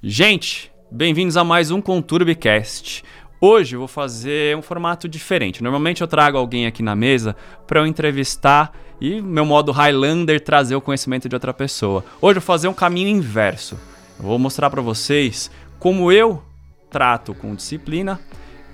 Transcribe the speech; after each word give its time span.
Gente, 0.00 0.70
bem-vindos 0.92 1.36
a 1.36 1.42
mais 1.42 1.72
um 1.72 1.80
ConturbiCast. 1.80 3.02
Hoje 3.40 3.74
eu 3.74 3.80
vou 3.80 3.88
fazer 3.88 4.56
um 4.56 4.62
formato 4.62 5.08
diferente. 5.08 5.60
Normalmente 5.60 6.02
eu 6.02 6.06
trago 6.06 6.38
alguém 6.38 6.68
aqui 6.68 6.84
na 6.84 6.94
mesa 6.94 7.34
para 7.66 7.80
eu 7.80 7.86
entrevistar 7.86 8.72
e 9.00 9.20
meu 9.20 9.44
modo 9.44 9.72
Highlander 9.72 10.40
trazer 10.40 10.76
o 10.76 10.80
conhecimento 10.80 11.28
de 11.28 11.34
outra 11.34 11.52
pessoa. 11.52 12.04
Hoje 12.22 12.36
eu 12.36 12.40
vou 12.40 12.46
fazer 12.46 12.68
um 12.68 12.74
caminho 12.74 13.08
inverso. 13.08 13.76
Eu 14.20 14.26
vou 14.26 14.38
mostrar 14.38 14.70
para 14.70 14.80
vocês 14.80 15.50
como 15.80 16.12
eu 16.12 16.44
trato 16.88 17.34
com 17.34 17.56
disciplina 17.56 18.20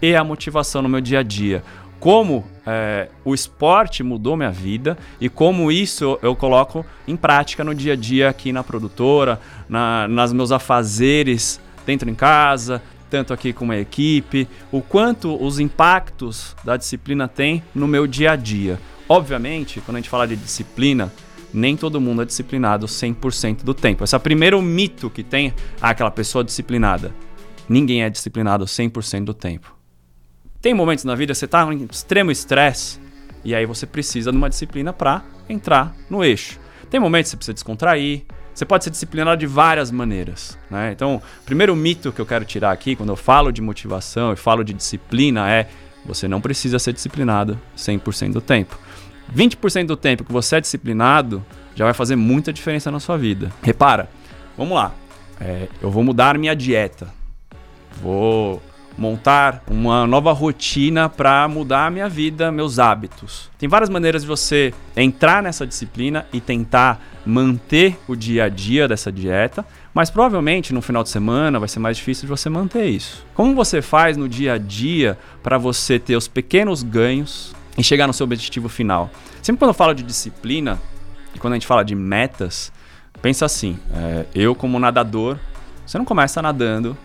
e 0.03 0.15
a 0.15 0.23
motivação 0.23 0.83
no 0.83 0.91
meu 0.91 1.01
dia 1.01 1.21
a 1.21 1.23
dia 1.23 1.65
como 2.05 2.45
é, 2.66 3.09
o 3.25 3.32
esporte 3.32 4.02
mudou 4.02 4.36
minha 4.36 4.50
vida 4.50 4.98
e 5.18 5.30
como 5.30 5.73
isso 5.73 6.18
eu 6.21 6.36
coloco 6.36 6.84
em 7.09 7.16
prática 7.16 7.64
no 7.64 7.75
dia 7.75 7.95
a 7.95 7.96
dia 7.96 8.29
aqui 8.29 8.53
na 8.53 8.62
produtora, 8.62 9.41
na, 9.66 10.07
nas 10.07 10.30
meus 10.30 10.53
afazeres 10.53 11.59
dentro 11.86 12.11
em 12.11 12.14
casa, 12.14 12.82
tanto 13.09 13.32
aqui 13.32 13.54
com 13.54 13.71
a 13.71 13.79
equipe, 13.79 14.46
o 14.71 14.82
quanto 14.82 15.35
os 15.43 15.59
impactos 15.59 16.54
da 16.62 16.76
disciplina 16.76 17.26
tem 17.26 17.62
no 17.75 17.89
meu 17.89 18.07
dia 18.07 18.32
a 18.32 18.36
dia. 18.36 18.79
Obviamente, 19.09 19.81
quando 19.81 19.96
a 19.96 20.00
gente 20.00 20.11
fala 20.11 20.26
de 20.26 20.36
disciplina, 20.36 21.11
nem 21.54 21.75
todo 21.75 22.03
mundo 22.03 22.21
é 22.21 22.26
disciplinado 22.26 22.84
100% 22.84 23.64
do 23.64 23.73
tempo. 23.73 24.04
Esse 24.04 24.14
é 24.14 24.18
o 24.18 24.21
primeiro 24.21 24.61
mito 24.61 25.09
que 25.09 25.23
tem 25.23 25.54
aquela 25.81 26.11
pessoa 26.11 26.45
disciplinada. 26.45 27.14
Ninguém 27.67 28.03
é 28.03 28.11
disciplinado 28.11 28.67
100% 28.67 29.25
do 29.25 29.32
tempo. 29.32 29.74
Tem 30.64 30.73
momentos 30.73 31.04
na 31.04 31.14
vida 31.14 31.35
que 31.35 31.39
você 31.39 31.45
está 31.45 31.63
em 31.71 31.86
extremo 31.93 32.31
estresse 32.31 32.98
e 33.45 33.55
aí 33.55 33.67
você 33.67 33.86
precisa 33.86 34.33
de 34.33 34.39
uma 34.39 34.48
disciplina 34.48 34.95
para 34.95 35.23
entrar 35.47 35.95
no 36.09 36.25
eixo. 36.25 36.59
Tem 36.89 36.98
momentos 36.98 37.28
que 37.28 37.33
você 37.33 37.37
precisa 37.37 37.53
descontrair, 37.53 38.23
você 38.55 38.64
pode 38.64 38.83
ser 38.83 38.89
disciplinado 38.89 39.39
de 39.39 39.47
várias 39.47 39.91
maneiras. 39.91 40.59
Né? 40.70 40.92
Então, 40.92 41.17
o 41.17 41.45
primeiro 41.45 41.77
mito 41.77 42.11
que 42.11 42.19
eu 42.19 42.25
quero 42.25 42.47
tirar 42.47 42.73
aqui, 42.73 42.97
quando 42.97 43.11
eu 43.11 43.17
falo 43.17 43.53
de 43.53 43.61
motivação 43.61 44.33
e 44.33 44.37
falo 44.37 44.64
de 44.64 44.73
disciplina, 44.73 45.51
é 45.51 45.69
você 46.03 46.27
não 46.27 46.41
precisa 46.41 46.79
ser 46.79 46.95
disciplinado 46.95 47.61
100% 47.77 48.33
do 48.33 48.41
tempo. 48.41 48.79
20% 49.37 49.85
do 49.85 49.98
tempo 49.98 50.25
que 50.25 50.33
você 50.33 50.57
é 50.57 50.61
disciplinado 50.62 51.45
já 51.75 51.85
vai 51.85 51.92
fazer 51.92 52.17
muita 52.17 52.51
diferença 52.55 52.91
na 52.91 53.01
sua 53.01 53.19
vida. 53.19 53.53
Repara, 53.62 54.09
vamos 54.57 54.75
lá. 54.75 54.95
É, 55.39 55.69
eu 55.83 55.91
vou 55.91 56.03
mudar 56.03 56.39
minha 56.39 56.57
dieta. 56.57 57.12
Vou 58.01 58.62
montar 58.97 59.62
uma 59.69 60.06
nova 60.06 60.33
rotina 60.33 61.09
para 61.09 61.47
mudar 61.48 61.87
a 61.87 61.91
minha 61.91 62.09
vida, 62.09 62.50
meus 62.53 62.78
hábitos. 62.78 63.51
Tem 63.59 63.69
várias 63.69 63.91
maneiras 63.91 64.23
de 64.23 64.28
você 64.28 64.73
entrar 64.97 65.42
nessa 65.42 65.67
disciplina 65.67 66.27
e 66.33 66.41
tentar 66.41 67.01
manter 67.27 67.98
o 68.06 68.14
dia 68.14 68.45
a 68.45 68.48
dia 68.48 68.86
dessa 68.86 69.11
dieta, 69.11 69.64
mas 69.92 70.11
provavelmente 70.11 70.73
no 70.73 70.83
final 70.83 71.03
de 71.03 71.09
semana 71.09 71.59
vai 71.59 71.69
ser 71.69 71.78
mais 71.78 71.97
difícil 71.97 72.23
de 72.23 72.28
você 72.28 72.48
manter 72.48 72.86
isso. 72.86 73.25
Como 73.34 73.55
você 73.55 73.83
faz 73.83 74.17
no 74.17 74.28
dia 74.28 74.55
a 74.55 74.59
dia 74.59 75.19
para 75.42 75.58
você 75.58 75.98
ter 75.98 76.17
os 76.17 76.29
pequenos 76.29 76.83
ganhos 76.83 77.55
e 77.77 77.83
chegar 77.83 78.06
no 78.06 78.12
seu 78.12 78.25
objetivo 78.25 78.69
final? 78.69 79.11
Sempre 79.42 79.58
quando 79.58 79.70
eu 79.70 79.75
falo 79.75 79.95
de 79.95 80.03
disciplina 80.03 80.81
e 81.34 81.39
quando 81.39 81.55
a 81.55 81.56
gente 81.56 81.67
fala 81.67 81.84
de 81.84 81.95
metas, 81.95 82.73
pensa 83.20 83.45
assim: 83.45 83.79
é, 83.92 84.27
eu 84.34 84.55
como 84.55 84.79
nadador, 84.79 85.39
você 85.86 85.98
não 85.98 86.05
começa 86.05 86.41
nadando 86.41 86.97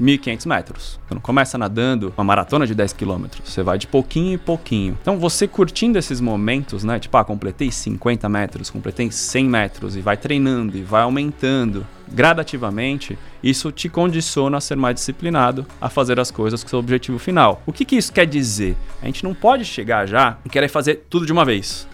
1.500 0.00 0.46
metros. 0.46 1.00
Você 1.06 1.14
não 1.14 1.20
começa 1.20 1.56
nadando 1.58 2.12
uma 2.16 2.24
maratona 2.24 2.66
de 2.66 2.74
10 2.74 2.92
quilômetros. 2.92 3.48
Você 3.48 3.62
vai 3.62 3.78
de 3.78 3.86
pouquinho 3.86 4.34
em 4.34 4.38
pouquinho. 4.38 4.98
Então, 5.00 5.18
você 5.18 5.46
curtindo 5.46 5.98
esses 5.98 6.20
momentos, 6.20 6.84
né? 6.84 6.98
Tipo, 6.98 7.16
ah, 7.16 7.24
completei 7.24 7.70
50 7.70 8.28
metros, 8.28 8.70
completei 8.70 9.10
100 9.10 9.44
metros 9.44 9.96
e 9.96 10.00
vai 10.00 10.16
treinando 10.16 10.76
e 10.76 10.82
vai 10.82 11.02
aumentando 11.02 11.86
gradativamente, 12.08 13.18
isso 13.42 13.72
te 13.72 13.88
condiciona 13.88 14.58
a 14.58 14.60
ser 14.60 14.76
mais 14.76 14.94
disciplinado, 14.94 15.66
a 15.80 15.88
fazer 15.88 16.20
as 16.20 16.30
coisas 16.30 16.62
com 16.62 16.68
seu 16.68 16.78
objetivo 16.78 17.18
final. 17.18 17.60
O 17.66 17.72
que, 17.72 17.84
que 17.84 17.96
isso 17.96 18.12
quer 18.12 18.26
dizer? 18.26 18.76
A 19.02 19.06
gente 19.06 19.24
não 19.24 19.34
pode 19.34 19.64
chegar 19.64 20.06
já 20.06 20.38
e 20.44 20.48
querer 20.48 20.68
fazer 20.68 21.06
tudo 21.10 21.26
de 21.26 21.32
uma 21.32 21.44
vez 21.44 21.86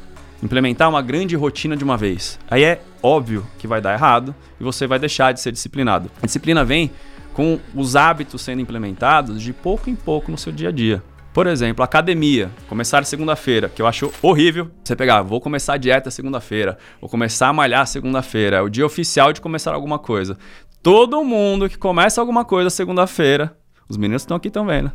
implementar 0.42 0.88
uma 0.88 1.00
grande 1.00 1.36
rotina 1.36 1.76
de 1.76 1.84
uma 1.84 1.96
vez. 1.96 2.38
Aí 2.50 2.64
é 2.64 2.82
óbvio 3.02 3.46
que 3.58 3.68
vai 3.68 3.80
dar 3.80 3.94
errado 3.94 4.34
e 4.60 4.64
você 4.64 4.86
vai 4.86 4.98
deixar 4.98 5.32
de 5.32 5.40
ser 5.40 5.52
disciplinado. 5.52 6.10
A 6.20 6.26
disciplina 6.26 6.64
vem 6.64 6.90
com 7.32 7.58
os 7.74 7.96
hábitos 7.96 8.42
sendo 8.42 8.60
implementados 8.60 9.40
de 9.40 9.52
pouco 9.52 9.88
em 9.88 9.96
pouco 9.96 10.30
no 10.30 10.38
seu 10.38 10.52
dia 10.52 10.68
a 10.68 10.72
dia. 10.72 11.02
Por 11.32 11.46
exemplo, 11.46 11.82
academia, 11.82 12.50
começar 12.68 13.04
segunda-feira, 13.06 13.70
que 13.70 13.80
eu 13.80 13.86
acho 13.86 14.12
horrível. 14.20 14.70
Você 14.84 14.94
pegar, 14.94 15.22
vou 15.22 15.40
começar 15.40 15.74
a 15.74 15.78
dieta 15.78 16.10
segunda-feira, 16.10 16.76
vou 17.00 17.08
começar 17.08 17.48
a 17.48 17.52
malhar 17.54 17.86
segunda-feira, 17.86 18.58
é 18.58 18.60
o 18.60 18.68
dia 18.68 18.84
oficial 18.84 19.32
de 19.32 19.40
começar 19.40 19.72
alguma 19.72 19.98
coisa. 19.98 20.36
Todo 20.82 21.24
mundo 21.24 21.70
que 21.70 21.78
começa 21.78 22.20
alguma 22.20 22.44
coisa 22.44 22.68
segunda-feira, 22.68 23.56
os 23.88 23.96
meninos 23.96 24.22
estão 24.22 24.36
aqui 24.36 24.50
também, 24.50 24.82
né? 24.82 24.92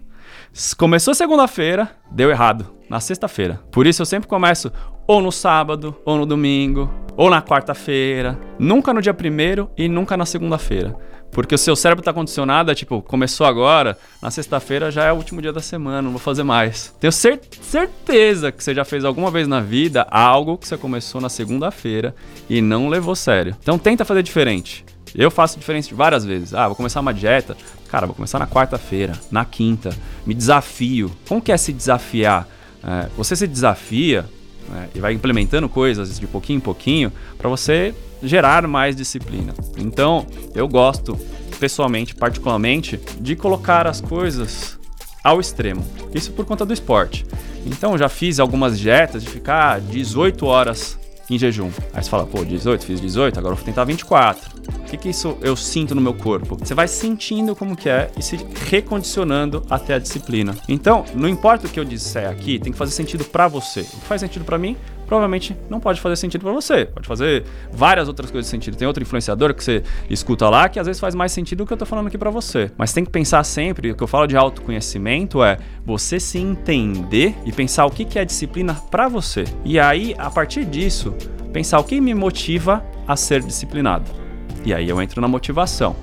Começou 0.78 1.16
segunda-feira, 1.16 1.90
deu 2.12 2.30
errado, 2.30 2.77
na 2.90 3.00
sexta-feira. 3.00 3.60
Por 3.72 3.86
isso 3.86 4.02
eu 4.02 4.06
sempre 4.06 4.28
começo 4.28 4.72
ou 5.08 5.22
no 5.22 5.32
sábado, 5.32 5.96
ou 6.06 6.18
no 6.18 6.26
domingo, 6.26 6.92
ou 7.16 7.30
na 7.30 7.42
quarta-feira, 7.42 8.40
nunca 8.60 8.94
no 8.94 9.02
dia 9.02 9.14
primeiro 9.14 9.70
e 9.78 9.88
nunca 9.88 10.18
na 10.18 10.26
segunda-feira. 10.26 10.96
Porque 11.32 11.56
o 11.56 11.58
seu 11.58 11.76
cérebro 11.76 12.02
está 12.02 12.14
condicionado, 12.14 12.72
é 12.72 12.76
tipo, 12.76 13.02
começou 13.02 13.46
agora, 13.46 13.98
na 14.22 14.32
sexta-feira 14.32 14.90
já 14.90 15.04
é 15.04 15.12
o 15.12 15.16
último 15.16 15.42
dia 15.42 15.52
da 15.52 15.62
semana, 15.62 16.02
não 16.02 16.12
vou 16.12 16.20
fazer 16.20 16.44
mais. 16.44 16.94
Tenho 17.00 17.12
cer 17.12 17.40
certeza 17.62 18.52
que 18.52 18.64
você 18.64 18.74
já 18.74 18.86
fez 18.86 19.04
alguma 19.04 19.30
vez 19.30 19.48
na 19.48 19.60
vida 19.60 20.08
algo 20.10 20.58
que 20.58 20.68
você 20.68 20.78
começou 20.78 21.20
na 21.20 21.30
segunda-feira 21.30 22.16
e 22.50 22.62
não 22.62 22.88
levou 22.88 23.16
sério. 23.16 23.56
Então 23.62 23.78
tenta 23.78 24.06
fazer 24.06 24.24
diferente. 24.24 24.86
Eu 25.16 25.32
faço 25.32 25.58
diferente 25.58 25.94
várias 25.94 26.26
vezes. 26.26 26.54
Ah, 26.54 26.68
vou 26.68 26.76
começar 26.76 27.00
uma 27.00 27.14
dieta. 27.14 27.58
Cara, 27.90 28.06
vou 28.06 28.16
começar 28.16 28.40
na 28.40 28.48
quarta-feira, 28.48 29.14
na 29.32 29.46
quinta. 29.46 29.90
Me 30.26 30.34
desafio. 30.34 31.12
Como 31.28 31.42
que 31.42 31.52
é 31.52 31.58
se 31.58 31.72
desafiar? 31.74 32.48
É, 32.88 33.10
você 33.18 33.36
se 33.36 33.46
desafia 33.46 34.26
né, 34.70 34.90
e 34.96 35.00
vai 35.00 35.14
implementando 35.14 35.68
coisas 35.68 36.18
de 36.18 36.26
pouquinho 36.26 36.58
em 36.58 36.62
pouquinho 36.62 37.12
para 37.38 37.50
você 37.50 37.94
gerar 38.24 38.66
mais 38.66 38.96
disciplina. 38.96 39.54
Então, 39.78 40.26
eu 40.56 40.68
gosto, 40.68 41.20
pessoalmente, 41.60 42.16
particularmente, 42.16 43.00
de 43.20 43.36
colocar 43.36 43.86
as 43.86 44.00
coisas 44.00 44.80
ao 45.24 45.40
extremo. 45.40 45.86
Isso 46.14 46.32
por 46.32 46.46
conta 46.46 46.66
do 46.66 46.74
esporte. 46.74 47.26
Então, 47.66 47.98
já 47.98 48.08
fiz 48.08 48.40
algumas 48.40 48.80
dietas 48.80 49.24
de 49.24 49.30
ficar 49.30 49.82
18 49.82 50.46
horas 50.46 50.98
em 51.30 51.38
jejum. 51.38 51.70
Aí 51.94 52.02
você 52.02 52.10
fala, 52.10 52.26
pô, 52.26 52.44
18, 52.46 52.86
fiz 52.86 53.02
18, 53.02 53.38
agora 53.38 53.52
eu 53.52 53.58
vou 53.58 53.66
tentar 53.66 53.84
24. 53.84 54.57
O 54.68 54.90
que, 54.90 54.98
que 54.98 55.10
isso 55.10 55.38
eu 55.42 55.56
sinto 55.56 55.94
no 55.94 56.02
meu 56.02 56.14
corpo? 56.14 56.58
Você 56.58 56.74
vai 56.74 56.88
sentindo 56.88 57.56
como 57.56 57.76
que 57.76 57.90
é 57.90 58.10
e 58.18 58.22
se 58.22 58.38
recondicionando 58.70 59.64
até 59.70 59.96
a 59.96 60.00
disciplina. 60.00 60.56
Então, 60.68 61.04
não 61.14 61.28
importa 61.28 61.68
o 61.68 61.70
que 61.70 61.80
eu 61.80 61.86
disser 61.86 62.30
aqui, 62.30 62.60
tem 62.60 62.72
que 62.72 62.78
fazer 62.78 62.92
sentido 62.92 63.26
para 63.26 63.48
você. 63.48 63.82
O 63.82 63.84
que 63.84 64.06
faz 64.06 64.22
sentido 64.22 64.46
para 64.46 64.58
mim 64.58 64.78
provavelmente 65.08 65.56
não 65.70 65.80
pode 65.80 66.00
fazer 66.02 66.18
sentido 66.18 66.42
para 66.42 66.52
você. 66.52 66.86
Pode 66.86 67.08
fazer 67.08 67.46
várias 67.72 68.08
outras 68.08 68.30
coisas 68.30 68.46
de 68.46 68.52
sentido. 68.52 68.78
Tem 68.78 68.88
outro 68.88 69.02
influenciador 69.02 69.54
que 69.54 69.64
você 69.64 69.82
escuta 70.10 70.50
lá 70.50 70.70
que 70.70 70.80
às 70.80 70.86
vezes 70.86 71.00
faz 71.00 71.16
mais 71.16 71.32
sentido 71.32 71.60
do 71.60 71.66
que 71.66 71.74
eu 71.74 71.78
tô 71.78 71.86
falando 71.86 72.08
aqui 72.08 72.18
para 72.18 72.30
você. 72.30 72.70
Mas 72.78 72.94
tem 72.94 73.04
que 73.04 73.10
pensar 73.10 73.44
sempre, 73.44 73.92
o 73.92 73.96
que 73.96 74.04
eu 74.04 74.08
falo 74.08 74.28
de 74.28 74.36
autoconhecimento 74.36 75.44
é 75.44 75.58
você 75.86 76.20
se 76.20 76.38
entender 76.38 77.36
e 77.46 77.52
pensar 77.52 77.86
o 77.86 77.90
que, 77.90 78.06
que 78.06 78.20
é 78.20 78.26
disciplina 78.26 78.76
para 78.76 79.08
você. 79.08 79.46
E 79.64 79.80
aí, 79.80 80.14
a 80.18 80.30
partir 80.30 80.66
disso, 80.66 81.16
pensar 81.54 81.80
o 81.80 81.84
que 81.84 82.00
me 82.02 82.14
motiva 82.14 82.86
a 83.08 83.16
ser 83.16 83.42
disciplinado. 83.42 84.27
E 84.68 84.74
aí 84.74 84.90
eu 84.90 85.02
entro 85.02 85.22
na 85.22 85.30
motivação. 85.30 85.96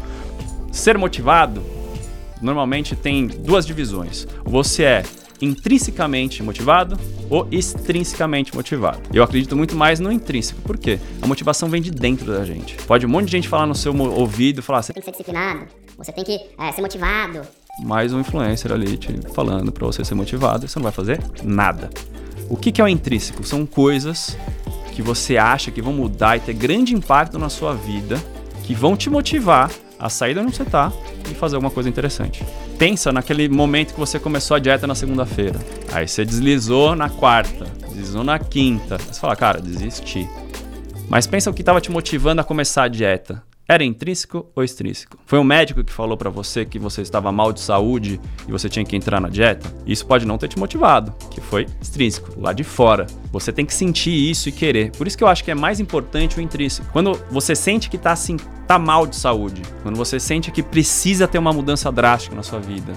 Ser 0.72 0.96
motivado 0.96 1.62
normalmente 2.40 2.96
tem 2.96 3.26
duas 3.26 3.66
divisões. 3.66 4.26
Você 4.42 4.84
é 4.84 5.02
intrinsecamente 5.38 6.42
motivado 6.42 6.98
ou 7.28 7.46
extrinsecamente 7.52 8.56
motivado. 8.56 9.00
Eu 9.12 9.22
acredito 9.22 9.54
muito 9.54 9.76
mais 9.76 10.00
no 10.00 10.10
intrínseco, 10.10 10.62
por 10.62 10.78
quê? 10.78 10.98
A 11.20 11.26
motivação 11.26 11.68
vem 11.68 11.82
de 11.82 11.90
dentro 11.90 12.32
da 12.32 12.42
gente. 12.42 12.74
Pode 12.86 13.04
um 13.04 13.08
monte 13.10 13.26
de 13.26 13.32
gente 13.32 13.48
falar 13.50 13.66
no 13.66 13.74
seu 13.74 13.94
ouvido, 13.94 14.62
falar 14.62 14.80
você 14.80 14.94
tem 14.94 15.02
que 15.02 15.04
ser 15.04 15.10
disciplinado, 15.10 15.66
você 15.98 16.10
tem 16.10 16.24
que 16.24 16.40
é, 16.58 16.72
ser 16.72 16.80
motivado. 16.80 17.42
Mais 17.80 18.14
um 18.14 18.20
influencer 18.20 18.72
ali 18.72 18.96
te 18.96 19.12
falando 19.34 19.70
para 19.72 19.84
você 19.84 20.02
ser 20.06 20.14
motivado, 20.14 20.66
você 20.66 20.78
não 20.78 20.84
vai 20.84 20.92
fazer 20.92 21.20
nada. 21.42 21.90
O 22.48 22.56
que, 22.56 22.72
que 22.72 22.80
é 22.80 22.84
o 22.84 22.88
intrínseco? 22.88 23.44
São 23.44 23.66
coisas 23.66 24.38
que 24.94 25.02
você 25.02 25.36
acha 25.36 25.70
que 25.70 25.82
vão 25.82 25.92
mudar 25.92 26.38
e 26.38 26.40
ter 26.40 26.54
grande 26.54 26.94
impacto 26.94 27.38
na 27.38 27.50
sua 27.50 27.74
vida, 27.74 28.18
que 28.64 28.74
vão 28.74 28.96
te 28.96 29.08
motivar 29.08 29.70
a 29.98 30.08
sair 30.08 30.34
de 30.34 30.40
onde 30.40 30.56
você 30.56 30.62
está 30.62 30.92
e 31.30 31.34
fazer 31.34 31.56
alguma 31.56 31.70
coisa 31.70 31.88
interessante. 31.88 32.44
Pensa 32.78 33.12
naquele 33.12 33.48
momento 33.48 33.94
que 33.94 34.00
você 34.00 34.18
começou 34.18 34.56
a 34.56 34.60
dieta 34.60 34.86
na 34.86 34.94
segunda-feira. 34.94 35.58
Aí 35.92 36.08
você 36.08 36.24
deslizou 36.24 36.96
na 36.96 37.08
quarta, 37.08 37.64
deslizou 37.88 38.24
na 38.24 38.38
quinta. 38.38 38.98
Você 38.98 39.20
fala, 39.20 39.36
cara, 39.36 39.60
desisti. 39.60 40.28
Mas 41.08 41.26
pensa 41.26 41.50
o 41.50 41.54
que 41.54 41.62
estava 41.62 41.80
te 41.80 41.90
motivando 41.90 42.40
a 42.40 42.44
começar 42.44 42.84
a 42.84 42.88
dieta. 42.88 43.42
Era 43.66 43.82
intrínseco 43.82 44.46
ou 44.54 44.62
extrínseco? 44.62 45.16
Foi 45.24 45.38
um 45.38 45.44
médico 45.44 45.82
que 45.82 45.90
falou 45.90 46.18
para 46.18 46.28
você 46.28 46.66
que 46.66 46.78
você 46.78 47.00
estava 47.00 47.32
mal 47.32 47.50
de 47.50 47.60
saúde 47.60 48.20
e 48.46 48.52
você 48.52 48.68
tinha 48.68 48.84
que 48.84 48.94
entrar 48.94 49.22
na 49.22 49.30
dieta? 49.30 49.72
Isso 49.86 50.04
pode 50.04 50.26
não 50.26 50.36
ter 50.36 50.48
te 50.48 50.58
motivado, 50.58 51.14
que 51.30 51.40
foi 51.40 51.66
extrínseco, 51.80 52.38
lá 52.38 52.52
de 52.52 52.62
fora. 52.62 53.06
Você 53.32 53.50
tem 53.50 53.64
que 53.64 53.72
sentir 53.72 54.10
isso 54.10 54.50
e 54.50 54.52
querer. 54.52 54.90
Por 54.90 55.06
isso 55.06 55.16
que 55.16 55.24
eu 55.24 55.28
acho 55.28 55.42
que 55.42 55.50
é 55.50 55.54
mais 55.54 55.80
importante 55.80 56.38
o 56.38 56.42
intrínseco. 56.42 56.86
Quando 56.92 57.18
você 57.30 57.56
sente 57.56 57.88
que 57.88 57.96
tá 57.96 58.12
assim, 58.12 58.36
tá 58.66 58.78
mal 58.78 59.06
de 59.06 59.16
saúde, 59.16 59.62
quando 59.82 59.96
você 59.96 60.20
sente 60.20 60.50
que 60.50 60.62
precisa 60.62 61.26
ter 61.26 61.38
uma 61.38 61.52
mudança 61.52 61.90
drástica 61.90 62.36
na 62.36 62.42
sua 62.42 62.60
vida 62.60 62.92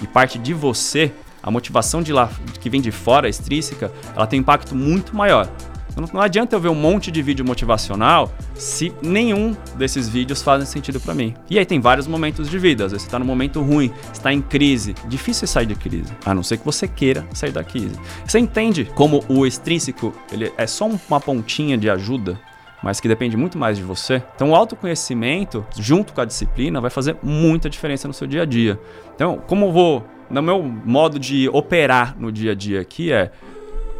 e 0.00 0.06
parte 0.06 0.38
de 0.38 0.54
você, 0.54 1.10
a 1.42 1.50
motivação 1.50 2.00
de 2.00 2.12
lá 2.12 2.30
que 2.60 2.70
vem 2.70 2.80
de 2.80 2.92
fora, 2.92 3.28
extrínseca, 3.28 3.92
ela 4.14 4.28
tem 4.28 4.38
um 4.38 4.42
impacto 4.42 4.72
muito 4.72 5.16
maior. 5.16 5.50
Não, 5.96 6.08
não 6.12 6.20
adianta 6.20 6.56
eu 6.56 6.60
ver 6.60 6.68
um 6.68 6.74
monte 6.74 7.10
de 7.10 7.22
vídeo 7.22 7.44
motivacional 7.44 8.32
se 8.54 8.92
nenhum 9.02 9.56
desses 9.76 10.08
vídeos 10.08 10.42
fazem 10.42 10.66
sentido 10.66 11.00
para 11.00 11.14
mim. 11.14 11.34
E 11.50 11.58
aí 11.58 11.66
tem 11.66 11.80
vários 11.80 12.06
momentos 12.06 12.48
de 12.48 12.58
vida. 12.58 12.84
Às 12.84 12.92
vezes 12.92 13.04
você 13.04 13.10
tá 13.10 13.18
num 13.18 13.24
momento 13.24 13.60
ruim, 13.60 13.92
está 14.12 14.32
em 14.32 14.40
crise. 14.40 14.94
Difícil 15.06 15.46
sair 15.46 15.66
de 15.66 15.74
crise, 15.74 16.12
a 16.24 16.34
não 16.34 16.42
ser 16.42 16.58
que 16.58 16.64
você 16.64 16.88
queira 16.88 17.26
sair 17.32 17.52
da 17.52 17.64
crise. 17.64 17.98
Você 18.26 18.38
entende 18.38 18.90
como 18.94 19.24
o 19.28 19.46
extrínseco 19.46 20.14
ele 20.30 20.52
é 20.56 20.66
só 20.66 20.88
uma 21.08 21.20
pontinha 21.20 21.76
de 21.76 21.90
ajuda? 21.90 22.38
mas 22.82 22.98
que 22.98 23.06
depende 23.06 23.36
muito 23.36 23.56
mais 23.56 23.76
de 23.76 23.84
você. 23.84 24.20
Então, 24.34 24.50
o 24.50 24.56
autoconhecimento, 24.56 25.64
junto 25.78 26.12
com 26.12 26.20
a 26.20 26.24
disciplina, 26.24 26.80
vai 26.80 26.90
fazer 26.90 27.16
muita 27.22 27.70
diferença 27.70 28.08
no 28.08 28.14
seu 28.14 28.26
dia 28.26 28.42
a 28.42 28.44
dia. 28.44 28.76
Então, 29.14 29.40
como 29.46 29.66
eu 29.66 29.72
vou, 29.72 30.04
no 30.28 30.42
meu 30.42 30.62
modo 30.62 31.18
de 31.18 31.48
operar 31.50 32.16
no 32.18 32.32
dia 32.32 32.50
a 32.50 32.54
dia 32.54 32.80
aqui 32.80 33.12
é 33.12 33.30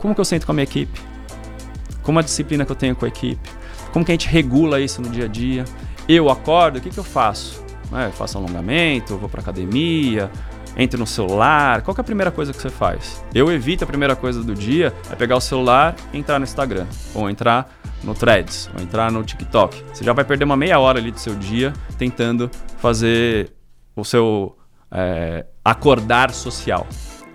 como 0.01 0.17
que 0.17 0.21
eu 0.21 0.25
sento 0.25 0.47
com 0.47 0.51
a 0.51 0.55
minha 0.55 0.65
equipe? 0.65 1.12
Como 2.03 2.19
a 2.19 2.23
disciplina 2.23 2.65
que 2.65 2.73
eu 2.73 2.77
tenho 2.77 2.95
com 2.95 3.05
a 3.05 3.09
equipe, 3.09 3.49
como 3.93 4.05
que 4.05 4.13
a 4.13 4.15
gente 4.15 4.29
regula 4.29 4.81
isso 4.81 5.01
no 5.01 5.09
dia 5.09 5.25
a 5.27 5.29
dia. 5.29 5.65
Eu 6.09 6.29
acordo, 6.29 6.79
o 6.79 6.81
que, 6.81 6.91
que 6.91 6.99
eu 6.99 7.05
faço? 7.05 7.63
É, 7.95 8.07
eu 8.07 8.13
faço 8.13 8.39
alongamento, 8.39 9.17
vou 9.19 9.29
para 9.29 9.41
academia, 9.41 10.31
entro 10.77 10.99
no 10.99 11.07
celular. 11.07 11.83
Qual 11.83 11.95
é 11.97 12.01
a 12.01 12.05
primeira 12.05 12.31
coisa 12.31 12.53
que 12.53 12.61
você 12.61 12.71
faz? 12.71 13.23
Eu 13.35 13.53
evito 13.53 13.85
a 13.85 13.87
primeira 13.87 14.17
coisa 14.17 14.43
do 14.43 14.55
dia 14.55 14.93
é 15.11 15.15
pegar 15.15 15.37
o 15.37 15.41
celular 15.41 15.95
e 16.13 16.19
entrar 16.19 16.39
no 16.39 16.45
Instagram, 16.45 16.87
ou 17.15 17.29
entrar 17.29 17.71
no 18.03 18.15
Threads, 18.15 18.71
ou 18.75 18.83
entrar 18.83 19.13
no 19.13 19.23
TikTok. 19.23 19.83
Você 19.93 20.05
já 20.05 20.13
vai 20.13 20.25
perder 20.25 20.45
uma 20.45 20.57
meia 20.57 20.79
hora 20.79 20.99
ali 20.99 21.11
do 21.11 21.21
seu 21.21 21.35
dia 21.35 21.73
tentando 21.99 22.51
fazer 22.79 23.53
o 23.95 24.05
seu 24.05 24.57
é, 24.91 25.47
acordar 25.65 26.31
social. 26.31 26.87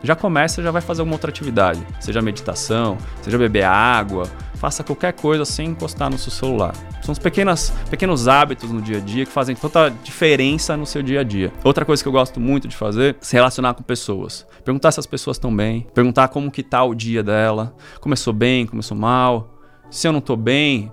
Já 0.04 0.16
começa, 0.16 0.62
já 0.62 0.72
vai 0.72 0.82
fazer 0.82 1.02
alguma 1.02 1.16
outra 1.16 1.30
atividade, 1.32 1.86
seja 2.00 2.22
meditação, 2.22 2.98
seja 3.22 3.38
beber 3.38 3.64
água, 3.64 4.30
faça 4.58 4.84
qualquer 4.84 5.14
coisa 5.14 5.46
sem 5.46 5.70
encostar 5.70 6.10
no 6.10 6.18
seu 6.18 6.32
celular. 6.32 6.74
São 7.02 7.14
os 7.14 7.20
pequenas, 7.20 7.72
pequenos 7.90 8.28
hábitos 8.28 8.72
no 8.72 8.82
dia 8.82 8.98
a 8.98 9.00
dia 9.00 9.26
que 9.26 9.32
fazem 9.32 9.56
toda 9.56 9.90
diferença 10.04 10.76
no 10.76 10.86
seu 10.86 11.02
dia 11.02 11.22
a 11.22 11.24
dia. 11.24 11.54
Outra 11.64 11.86
coisa 11.86 12.02
que 12.02 12.10
eu 12.10 12.12
gosto 12.12 12.40
muito 12.40 12.68
de 12.68 12.76
fazer 12.76 13.16
é 13.16 13.18
se 13.22 13.36
relacionar 13.36 13.76
com 13.76 13.84
pessoas. 13.84 14.46
Perguntar 14.66 14.92
se 14.92 15.00
as 15.00 15.06
pessoas 15.06 15.38
estão 15.38 15.56
bem, 15.56 15.88
perguntar 15.94 16.28
como 16.30 16.52
que 16.52 16.64
tá 16.64 16.84
o 16.84 16.94
dia 16.94 17.24
dela, 17.24 17.76
começou 18.02 18.34
bem, 18.34 18.66
começou 18.66 18.98
mal. 18.98 19.54
Se 19.90 20.08
eu 20.08 20.12
não 20.12 20.20
tô 20.20 20.36
bem, 20.36 20.92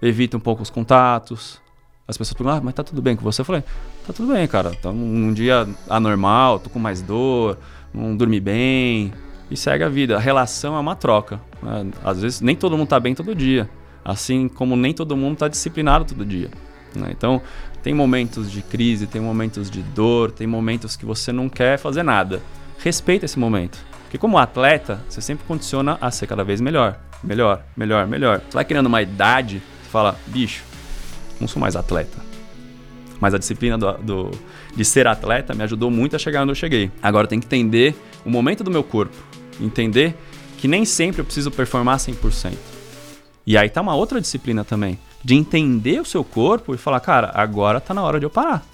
evita 0.00 0.36
um 0.36 0.40
pouco 0.40 0.62
os 0.62 0.70
contatos. 0.70 1.60
As 2.06 2.16
pessoas 2.16 2.36
perguntam, 2.36 2.58
ah, 2.58 2.62
mas 2.64 2.74
tá 2.74 2.84
tudo 2.84 3.02
bem 3.02 3.16
com 3.16 3.22
você? 3.22 3.40
Eu 3.40 3.44
falei, 3.44 3.62
tá 4.06 4.12
tudo 4.12 4.32
bem, 4.32 4.46
cara. 4.46 4.70
Tá 4.74 4.92
num 4.92 5.32
dia 5.32 5.68
anormal, 5.88 6.58
tô 6.58 6.70
com 6.70 6.78
mais 6.78 7.02
dor, 7.02 7.58
não 7.92 8.16
dormi 8.16 8.40
bem, 8.40 9.12
e 9.50 9.56
segue 9.56 9.84
a 9.84 9.88
vida. 9.88 10.16
A 10.16 10.20
relação 10.20 10.76
é 10.76 10.80
uma 10.80 10.94
troca. 10.94 11.40
Né? 11.62 11.90
Às 12.04 12.20
vezes 12.20 12.40
nem 12.40 12.56
todo 12.56 12.72
mundo 12.72 12.84
está 12.84 13.00
bem 13.00 13.14
todo 13.14 13.34
dia, 13.34 13.68
assim 14.04 14.48
como 14.48 14.76
nem 14.76 14.92
todo 14.92 15.16
mundo 15.16 15.34
está 15.34 15.48
disciplinado 15.48 16.04
todo 16.04 16.24
dia. 16.24 16.50
Né? 16.94 17.08
Então 17.10 17.40
tem 17.82 17.94
momentos 17.94 18.50
de 18.50 18.62
crise, 18.62 19.06
tem 19.06 19.20
momentos 19.20 19.70
de 19.70 19.82
dor, 19.82 20.30
tem 20.30 20.46
momentos 20.46 20.96
que 20.96 21.06
você 21.06 21.32
não 21.32 21.48
quer 21.48 21.78
fazer 21.78 22.02
nada. 22.02 22.42
Respeita 22.78 23.24
esse 23.24 23.38
momento, 23.38 23.78
porque 24.02 24.18
como 24.18 24.38
atleta 24.38 25.02
você 25.08 25.20
sempre 25.20 25.44
condiciona 25.46 25.98
a 26.00 26.10
ser 26.10 26.26
cada 26.26 26.44
vez 26.44 26.60
melhor, 26.60 26.98
melhor, 27.22 27.62
melhor, 27.76 28.06
melhor. 28.06 28.40
Você 28.40 28.54
vai 28.54 28.64
criando 28.64 28.86
uma 28.86 29.02
idade, 29.02 29.62
você 29.82 29.90
fala, 29.90 30.16
bicho, 30.26 30.62
não 31.40 31.48
sou 31.48 31.60
mais 31.60 31.74
atleta. 31.74 32.28
Mas 33.20 33.34
a 33.34 33.38
disciplina 33.38 33.76
do, 33.76 33.92
do, 33.94 34.30
de 34.76 34.84
ser 34.84 35.08
atleta 35.08 35.52
me 35.52 35.64
ajudou 35.64 35.90
muito 35.90 36.14
a 36.14 36.20
chegar 36.20 36.42
onde 36.42 36.52
eu 36.52 36.54
cheguei. 36.54 36.88
Agora 37.02 37.26
tem 37.26 37.40
que 37.40 37.46
entender 37.46 37.96
o 38.24 38.30
momento 38.30 38.62
do 38.62 38.70
meu 38.70 38.84
corpo 38.84 39.16
entender 39.60 40.16
que 40.56 40.68
nem 40.68 40.84
sempre 40.84 41.20
eu 41.20 41.24
preciso 41.24 41.50
performar 41.50 41.98
100%. 41.98 42.54
E 43.46 43.56
aí 43.56 43.70
tá 43.70 43.80
uma 43.80 43.94
outra 43.94 44.20
disciplina 44.20 44.64
também, 44.64 44.98
de 45.24 45.34
entender 45.34 46.00
o 46.00 46.04
seu 46.04 46.22
corpo 46.22 46.74
e 46.74 46.78
falar, 46.78 47.00
cara, 47.00 47.30
agora 47.34 47.80
tá 47.80 47.94
na 47.94 48.02
hora 48.02 48.18
de 48.18 48.26
eu 48.26 48.30
parar. 48.30 48.64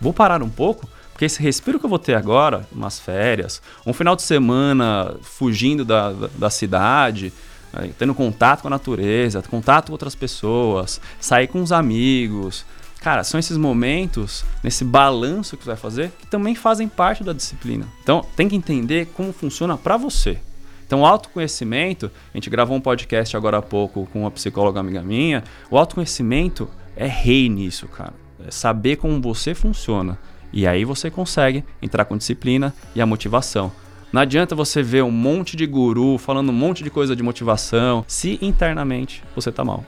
Vou 0.00 0.12
parar 0.12 0.42
um 0.42 0.48
pouco, 0.48 0.88
porque 1.12 1.24
esse 1.24 1.42
respiro 1.42 1.80
que 1.80 1.86
eu 1.86 1.90
vou 1.90 1.98
ter 1.98 2.14
agora, 2.14 2.66
umas 2.70 3.00
férias, 3.00 3.60
um 3.84 3.92
final 3.92 4.14
de 4.14 4.22
semana 4.22 5.16
fugindo 5.22 5.84
da, 5.84 6.12
da, 6.12 6.28
da 6.38 6.50
cidade, 6.50 7.32
né, 7.72 7.90
tendo 7.98 8.14
contato 8.14 8.62
com 8.62 8.68
a 8.68 8.70
natureza, 8.70 9.42
contato 9.42 9.86
com 9.86 9.92
outras 9.92 10.14
pessoas, 10.14 11.00
sair 11.18 11.48
com 11.48 11.60
os 11.60 11.72
amigos, 11.72 12.64
Cara, 13.00 13.22
são 13.22 13.38
esses 13.38 13.56
momentos, 13.56 14.44
nesse 14.62 14.84
balanço 14.84 15.56
que 15.56 15.62
você 15.64 15.70
vai 15.70 15.76
fazer, 15.76 16.12
que 16.18 16.26
também 16.26 16.54
fazem 16.54 16.88
parte 16.88 17.22
da 17.22 17.32
disciplina. 17.32 17.86
Então, 18.02 18.24
tem 18.36 18.48
que 18.48 18.56
entender 18.56 19.06
como 19.14 19.32
funciona 19.32 19.76
para 19.76 19.96
você. 19.96 20.38
Então, 20.86 21.02
o 21.02 21.06
autoconhecimento, 21.06 22.10
a 22.32 22.36
gente 22.36 22.50
gravou 22.50 22.76
um 22.76 22.80
podcast 22.80 23.36
agora 23.36 23.58
há 23.58 23.62
pouco 23.62 24.08
com 24.12 24.22
uma 24.22 24.30
psicóloga 24.30 24.80
amiga 24.80 25.02
minha. 25.02 25.44
O 25.70 25.78
autoconhecimento 25.78 26.68
é 26.96 27.06
rei 27.06 27.48
nisso, 27.48 27.86
cara. 27.86 28.14
É 28.44 28.50
saber 28.50 28.96
como 28.96 29.20
você 29.20 29.54
funciona. 29.54 30.18
E 30.52 30.66
aí 30.66 30.84
você 30.84 31.10
consegue 31.10 31.62
entrar 31.80 32.04
com 32.06 32.16
disciplina 32.16 32.74
e 32.94 33.00
a 33.00 33.06
motivação. 33.06 33.70
Não 34.10 34.22
adianta 34.22 34.54
você 34.54 34.82
ver 34.82 35.04
um 35.04 35.10
monte 35.10 35.56
de 35.56 35.66
guru 35.66 36.16
falando 36.16 36.48
um 36.48 36.54
monte 36.54 36.82
de 36.82 36.88
coisa 36.88 37.14
de 37.14 37.22
motivação 37.22 38.02
se 38.08 38.38
internamente 38.40 39.22
você 39.36 39.52
tá 39.52 39.62
mal. 39.62 39.84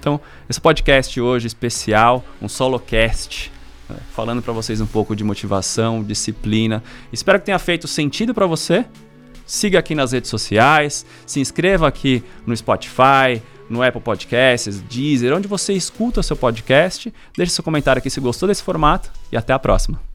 Então, 0.00 0.18
esse 0.48 0.58
podcast 0.58 1.20
hoje 1.20 1.46
especial, 1.46 2.24
um 2.40 2.48
solocast, 2.48 3.52
né, 3.88 3.96
falando 4.12 4.40
para 4.40 4.52
vocês 4.52 4.80
um 4.80 4.86
pouco 4.86 5.14
de 5.14 5.22
motivação, 5.22 6.02
disciplina. 6.02 6.82
Espero 7.12 7.38
que 7.38 7.44
tenha 7.44 7.58
feito 7.58 7.86
sentido 7.86 8.32
para 8.32 8.46
você. 8.46 8.86
Siga 9.46 9.78
aqui 9.78 9.94
nas 9.94 10.12
redes 10.12 10.30
sociais, 10.30 11.04
se 11.26 11.38
inscreva 11.38 11.86
aqui 11.86 12.24
no 12.46 12.56
Spotify, 12.56 13.42
no 13.68 13.82
Apple 13.82 14.00
Podcasts, 14.00 14.80
Deezer, 14.80 15.34
onde 15.34 15.46
você 15.46 15.74
escuta 15.74 16.20
o 16.20 16.22
seu 16.22 16.36
podcast. 16.36 17.12
Deixe 17.36 17.52
seu 17.52 17.62
comentário 17.62 18.00
aqui 18.00 18.08
se 18.08 18.20
gostou 18.20 18.48
desse 18.48 18.62
formato 18.62 19.10
e 19.30 19.36
até 19.36 19.52
a 19.52 19.58
próxima. 19.58 20.09